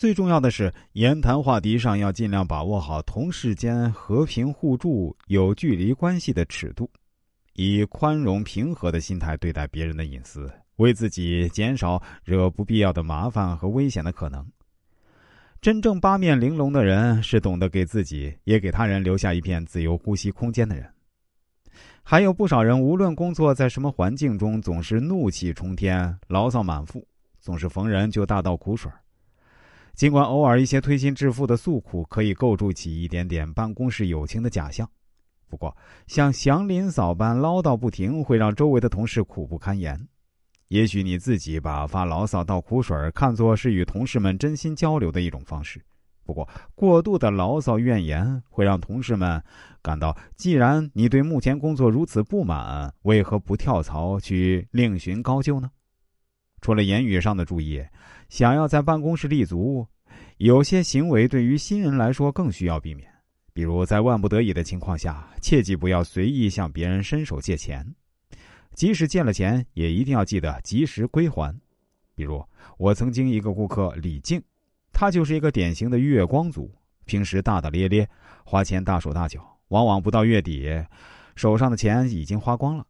[0.00, 6.90] 最重要的是，言谈话题上要尽量把握好同事间和平互助、有距离关系的尺度，
[7.52, 14.42] 以宽容平和的心态对待别人的隐私，为自己减少惹不必要的麻烦和危险的可能。
[15.60, 20.90] 真正八面玲珑的人，是懂得给自己也给他人留下一片自由呼吸空间的人。
[22.02, 27.06] 还有不少人，无论工作在什么环境中，总是怒气冲天、牢骚满腹，
[27.38, 28.90] 总是逢人就大倒苦水。
[30.00, 34.88] 尽管偶尔一些推心置腹的诉苦可以构筑起一点点办公室友情的假象，
[35.46, 40.08] 不过像祥林嫂般唠叨不停，会让周围的同事苦不堪言。
[40.68, 45.84] 也许你自己把发牢骚倒苦水看作是与同事们真心交流的一种方式，
[46.24, 49.44] 不过过度的牢骚怨言会让同事们
[49.82, 55.70] 感到，既然你对目前工作如此不满，为何不跳槽去另寻高就呢？
[56.60, 57.82] 除了言语上的注意，
[58.28, 59.86] 想要在办公室立足，
[60.36, 63.08] 有些行为对于新人来说更需要避免。
[63.52, 67.84] 比如，在万不得已的情况下，切记不要随意向别人伸手借钱，
[68.74, 71.54] 即使借了钱，也一定要记得及时归还。
[72.14, 72.44] 比如，
[72.78, 74.40] 我曾经一个顾客李静，
[74.92, 76.70] 他就是一个典型的月光族，
[77.06, 78.08] 平时大大咧咧，
[78.44, 80.70] 花钱大手大脚，往往不到月底，
[81.34, 82.86] 手上的钱已经花光了。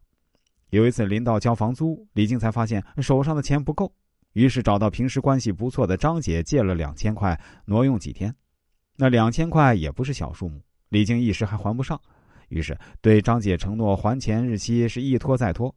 [0.71, 3.93] 有一次，临到交房租，李静才发现手上的钱不够，
[4.31, 8.33] 于是找到平时关系不错的张姐借了两千块，挪用几天。
[8.95, 11.99] 那两千块也不是小数目，李静一时还还不上，
[12.47, 15.75] 于是对张姐承诺还钱日期是一拖再拖。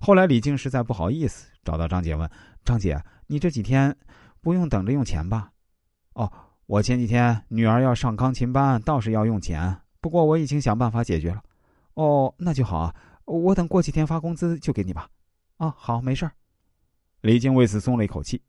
[0.00, 2.30] 后来李静实在不好意思，找到张姐问
[2.64, 3.92] ：“张姐，你这几天
[4.40, 5.50] 不用等着用钱吧
[6.14, 6.30] ？”“哦，
[6.66, 11.42] 我前几天女儿要上钢琴班，倒是要用钱，不过我已经想办法解决了。
[11.94, 12.94] ”“哦，那就好啊。”
[13.26, 15.08] 我等过几天发工资就给你吧，
[15.58, 16.32] 啊，好，没事儿。
[17.20, 18.40] 李静为此松了一口气，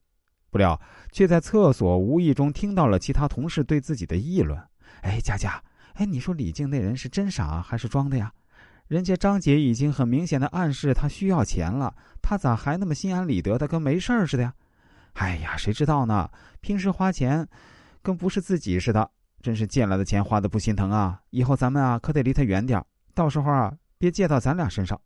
[0.51, 0.79] 不料
[1.11, 4.57] 却在厕所无意中听到了其他同事对自己的议论。
[5.01, 5.61] 哎，佳佳，
[5.95, 8.31] 哎，你说李静那人是真傻还是装的呀？
[8.87, 14.53] 人家张姐已经很明显的暗示他需要钱了，他咋还那么心安理得的跟没事儿似的呀？
[15.13, 16.29] 哎呀，谁知道呢？
[16.61, 17.47] 平时花钱
[18.03, 19.09] 跟不是自己似的，
[19.41, 21.19] 真是借来的钱花的不心疼啊！
[21.31, 22.83] 以后咱们啊可得离他远点
[23.15, 23.73] 到时候啊。
[23.97, 24.99] 别借到咱俩身上。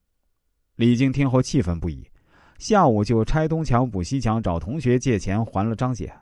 [0.76, 2.08] 李静听后气愤不已，
[2.58, 6.14] 下午就拆东墙补西墙，找同学借钱还了张姐。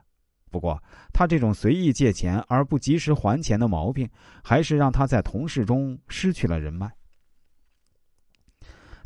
[0.51, 0.81] 不过，
[1.13, 4.09] 他这种随意借钱而不及时还钱的毛病，
[4.43, 6.91] 还是让他在同事中失去了人脉。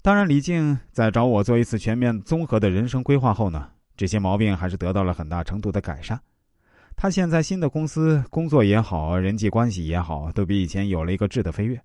[0.01, 6.19] 当然，李静在找我做一次全面综合的人生规划后呢，这些毛病还是得到了很大程度的改善。
[6.95, 11.81] 他现在新的公司工作也好，人际关系也好，都比以前有了一个质的飞跃。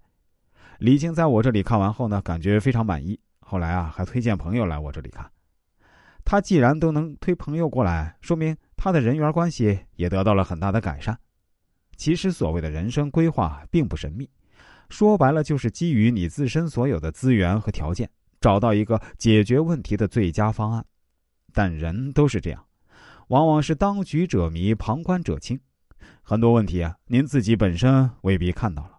[0.78, 3.18] 李静在我这里看完后呢，感觉非常满意。
[3.40, 5.28] 后来啊，还推荐朋友来我这里看。
[6.24, 11.18] 他既然都能推朋友过来，说明他的人缘关系也得到了很大的改善。
[11.96, 14.30] 其实所谓的人生规划并不神秘，
[14.88, 18.08] 说白了就是基于你自身所有的资源和条件，
[18.40, 20.84] 找到一个解决问题的最佳方案。
[21.52, 22.64] 但人都是这样，
[23.28, 25.58] 往往是当局者迷，旁观者清。
[26.22, 28.97] 很多问题啊，您自己本身未必看到了。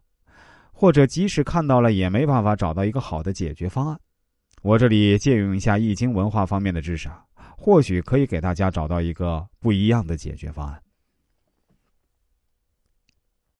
[0.80, 4.00] 或者即使看到了，也没办法找到一个好的解决方案。
[4.62, 7.22] 我这里借用一下易经文化方面的知识啊，
[7.58, 10.82] 或许可以给大家找到一个不一样的解决方案。